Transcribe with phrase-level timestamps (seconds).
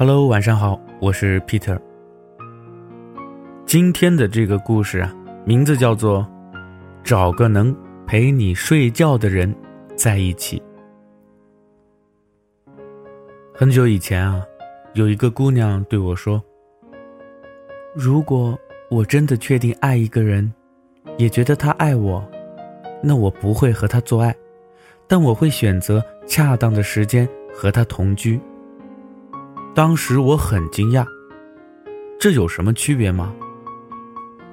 [0.00, 1.78] Hello，晚上好，我是 Peter。
[3.66, 5.14] 今天的这个故事啊，
[5.44, 6.26] 名字叫做
[7.04, 7.76] 《找个能
[8.06, 9.54] 陪你睡觉的人
[9.94, 10.58] 在一起》。
[13.54, 14.42] 很久以前啊，
[14.94, 16.42] 有一个姑娘对我说
[17.94, 18.58] ：“如果
[18.88, 20.50] 我真的确定爱一个人，
[21.18, 22.26] 也觉得他爱我，
[23.02, 24.34] 那我不会和他做爱，
[25.06, 28.40] 但我会选择恰当的时间和他同居。”
[29.72, 31.06] 当时我很惊讶，
[32.18, 33.32] 这有什么区别吗？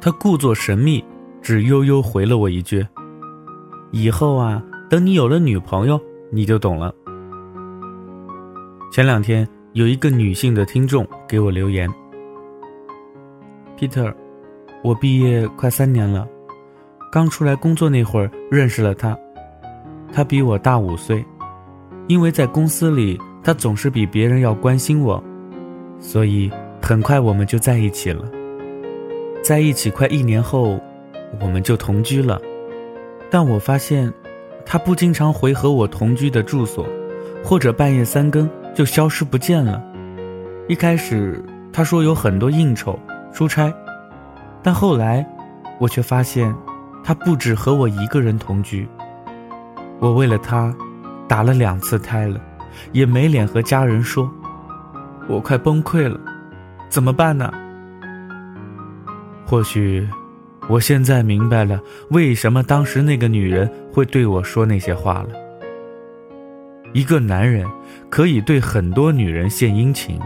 [0.00, 1.02] 他故作神秘，
[1.40, 2.84] 只悠悠回了我一句
[3.92, 5.98] ：“以后啊，等你有了女朋友，
[6.32, 6.92] 你就懂了。”
[8.90, 11.88] 前两天有一个女性的听众给我留言
[13.78, 14.12] ：“Peter，
[14.82, 16.26] 我毕业快三年了，
[17.12, 19.16] 刚出来工作那会儿认识了他，
[20.12, 21.24] 他比我大五岁，
[22.08, 25.22] 因为在公司里。”他总是比别人要关心我，
[26.00, 28.24] 所以很快我们就在一起了。
[29.42, 30.80] 在一起快一年后，
[31.38, 32.40] 我们就同居了。
[33.30, 34.10] 但我发现，
[34.64, 36.86] 他不经常回和我同居的住所，
[37.44, 39.84] 或者半夜三更就消失不见了。
[40.66, 42.98] 一开始他说有很多应酬、
[43.30, 43.70] 出差，
[44.62, 45.26] 但后来
[45.78, 46.54] 我却发现，
[47.02, 48.88] 他不止和我一个人同居。
[50.00, 50.74] 我为了他，
[51.28, 52.40] 打了两次胎了。
[52.92, 54.30] 也没脸和家人说，
[55.28, 56.20] 我快崩溃了，
[56.88, 57.52] 怎么办呢？
[59.46, 60.06] 或许，
[60.68, 61.80] 我现在明白了
[62.10, 65.28] 为什么当时那个女人会对我说那些话了。
[66.92, 67.66] 一个男人
[68.08, 70.18] 可以对很多女人献殷勤，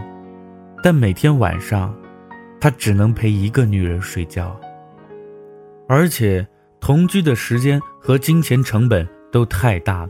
[0.83, 1.93] 但每天晚上，
[2.59, 4.55] 他只能陪一个女人睡觉，
[5.87, 6.47] 而且
[6.79, 10.09] 同居的时间和金钱成本都太大了。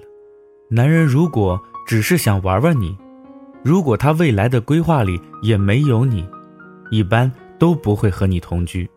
[0.70, 1.62] 男人如果。
[1.90, 2.96] 只是想玩玩你，
[3.64, 6.24] 如果他未来的规划里也没有你，
[6.92, 8.88] 一般都不会和你同居，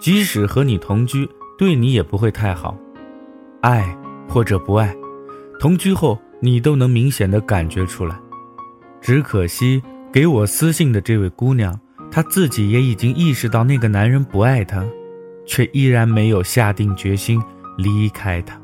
[0.00, 1.28] 即使和你同居，
[1.58, 2.74] 对你也不会太好。
[3.60, 3.94] 爱
[4.26, 4.96] 或者不爱，
[5.60, 8.18] 同居后你都能明显的感觉出来。
[9.02, 11.78] 只可惜给我私信的这位姑娘，
[12.10, 14.82] 她自己也已经意识到那个男人不爱她，
[15.44, 17.38] 却依然没有下定决心
[17.76, 18.58] 离开他。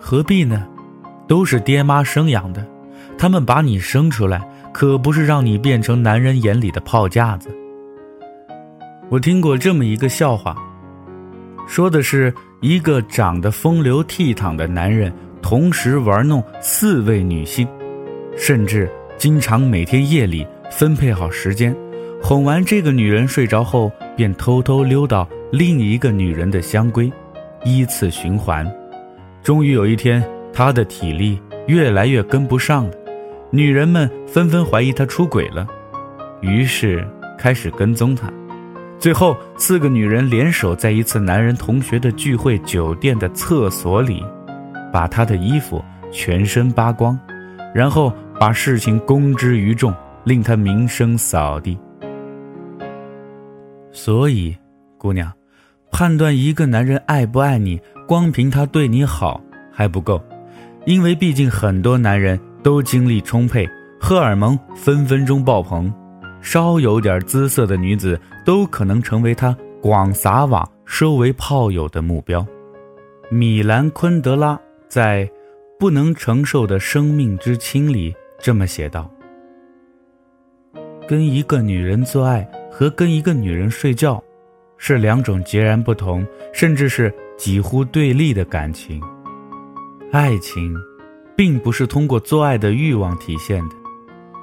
[0.00, 0.66] 何必呢？
[1.32, 2.62] 都是爹妈生养的，
[3.16, 7.48] 他们把你生出来，可不是让你变成男人眼里的炮架子。
[9.08, 10.54] 我听过这么一个笑话，
[11.66, 15.10] 说的是一个长得风流倜傥的男人，
[15.40, 17.66] 同时玩弄四位女性，
[18.36, 21.74] 甚至经常每天夜里分配好时间，
[22.22, 27.10] 哄完这个女人睡着后，便偷偷溜到另一个女人的香闺，
[27.64, 28.70] 依次循环。
[29.42, 30.22] 终于有一天。
[30.52, 32.92] 他的体力越来越跟不上了，
[33.50, 35.66] 女人们纷纷怀疑他出轨了，
[36.40, 37.06] 于是
[37.38, 38.30] 开始跟踪他。
[38.98, 44.24] 最后，四个女人联手在一次男人同学的聚会酒店的厕所里，
[44.92, 47.18] 把他的衣服全身扒光，
[47.74, 49.92] 然后把事情公之于众，
[50.22, 51.76] 令他名声扫地。
[53.90, 54.56] 所以，
[54.98, 55.32] 姑娘，
[55.90, 59.42] 判断一个男人爱不爱你，光凭他对你好
[59.72, 60.22] 还不够。
[60.84, 63.68] 因为毕竟很多男人都精力充沛，
[64.00, 65.92] 荷尔蒙分分钟爆棚，
[66.40, 72.44] 稍有点姿色的女子都可能成为他广撒网收为炮友的目标。
[73.30, 75.24] 米兰昆德拉在
[75.78, 79.08] 《不能承受的生命之轻》里这么写道
[81.06, 84.22] ：“跟一个女人做爱和跟一个女人睡觉，
[84.78, 89.00] 是两种截然不同，甚至是几乎对立的感情。”
[90.12, 90.76] 爱情，
[91.34, 93.76] 并不是通过做爱的欲望体现的，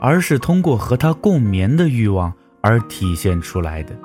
[0.02, 3.96] 而是通过和他共眠的欲望而体现出来的。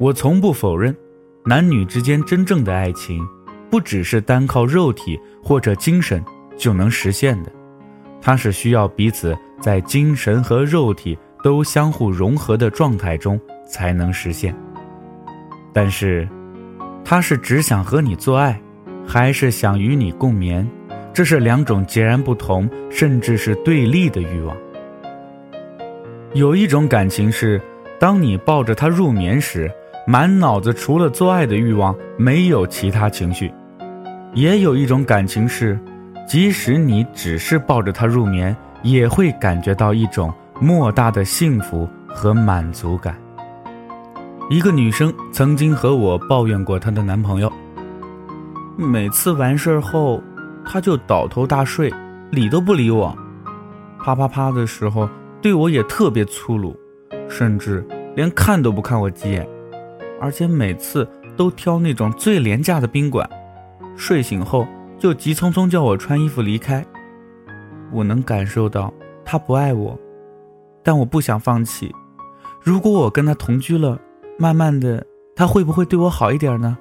[0.00, 0.92] 我从不否认，
[1.44, 3.24] 男女之间真正的爱情，
[3.70, 6.20] 不只是单靠肉体或者精神
[6.56, 7.52] 就能实现的，
[8.20, 14.52] 它是需要彼此在精神和肉体都相互融合的状态中才能实现。
[15.72, 16.28] 但是，
[17.04, 18.60] 他是只想和你做爱。
[19.06, 20.68] 还是想与你共眠，
[21.12, 24.56] 这是两种截然不同，甚至是对立的欲望。
[26.34, 27.60] 有一种感情是，
[27.98, 29.70] 当你抱着他入眠时，
[30.06, 33.48] 满脑子除了做爱的欲望，没有其他情绪；
[34.34, 35.78] 也有一种感情是，
[36.28, 43.16] 即使你只是抱着他入眠，也会感觉到一种莫大的幸福和满足感。
[44.50, 47.50] 一个女生曾经和我抱怨过她的男朋友。
[48.78, 50.22] 每次完事儿后，
[50.62, 51.90] 他就倒头大睡，
[52.30, 53.16] 理都不理我。
[53.98, 55.08] 啪啪啪的时候，
[55.40, 56.78] 对我也特别粗鲁，
[57.26, 57.82] 甚至
[58.14, 59.48] 连看都不看我几眼，
[60.20, 61.08] 而且每次
[61.38, 63.28] 都挑那种最廉价的宾馆，
[63.96, 64.66] 睡醒后
[64.98, 66.84] 就急匆匆叫我穿衣服离开。
[67.90, 68.92] 我能感受到
[69.24, 69.98] 他不爱我，
[70.82, 71.90] 但我不想放弃。
[72.60, 73.98] 如果我跟他同居了，
[74.38, 75.02] 慢慢的，
[75.34, 76.76] 他会不会对我好一点呢？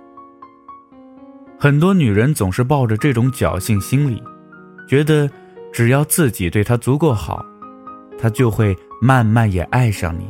[1.65, 4.21] 很多女人总是抱着这种侥幸心理，
[4.87, 5.27] 觉得
[5.73, 7.43] 只要自己对他足够好，
[8.19, 10.27] 他就会慢慢也爱上你。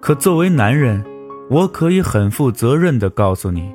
[0.00, 1.00] 可作为男人，
[1.48, 3.72] 我可以很负责任的告诉你，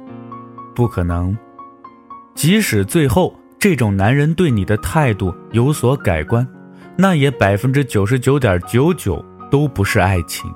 [0.75, 1.33] 不可能。
[2.35, 6.45] 即使最后这种男人对你的态度有所改观，
[6.97, 10.53] 那也百分之九十九点九九都不是爱情，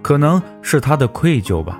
[0.00, 1.78] 可能是他的愧疚吧，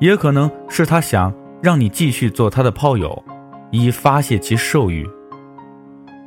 [0.00, 1.30] 也可能是他想。
[1.64, 3.24] 让你继续做他的炮友，
[3.70, 5.08] 以发泄其兽欲。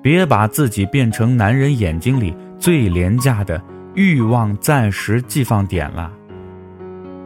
[0.02, 3.62] 别把自己变成男人眼睛里最廉价的
[3.94, 6.12] 欲望暂时寄放点了。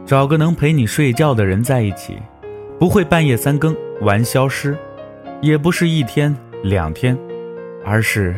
[0.04, 2.18] 找个能陪你睡觉的人在一起，
[2.78, 4.76] 不会半夜三更玩消失，
[5.40, 7.18] 也不是一天两天，
[7.82, 8.36] 而是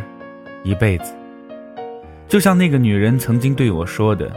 [0.62, 1.12] 一辈子。
[2.29, 4.31] 就像那个女人曾经对我说的：“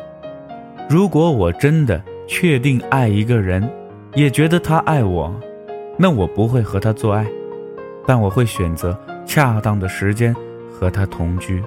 [0.89, 3.63] 如果我真的确定爱一个人。”
[4.17, 5.31] 也觉得他爱我，
[5.95, 7.23] 那我不会和他做爱，
[8.03, 10.35] 但我会选择恰当的时间
[10.71, 11.63] 和他同居，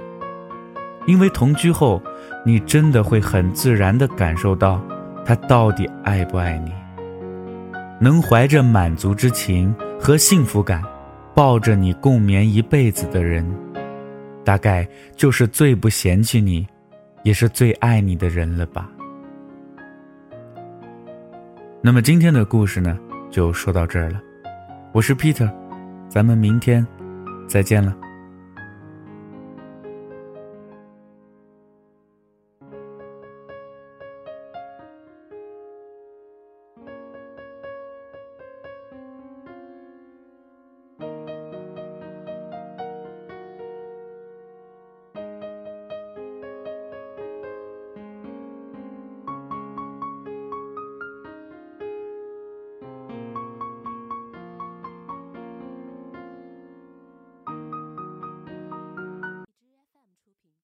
[1.07, 2.03] 因为同居后，
[2.45, 4.83] 你真的会很自然地感受到
[5.25, 6.73] 他到底爱不爱你。
[8.01, 10.83] 能怀着满足之情和幸福感，
[11.37, 13.49] 抱着你共眠一辈子的人，
[14.45, 16.67] 大概就是最不嫌弃你，
[17.23, 18.91] 也是最爱你的人了吧。
[21.83, 22.95] 那么今天的故事呢，
[23.31, 24.21] 就说到这儿了。
[24.93, 25.51] 我是 Peter，
[26.11, 26.87] 咱们明天
[27.49, 27.97] 再见了。